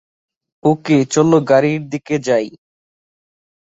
[0.63, 2.47] ওকে, চলো গাড়ির দিকে যাই।